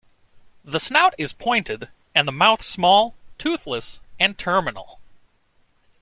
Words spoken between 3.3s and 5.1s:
toothless, and terminal.